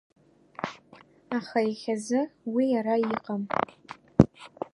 Аха 1.37 1.59
иахьазы 1.67 2.21
уи 2.53 2.65
ара 2.79 2.95
иҟам. 3.15 3.43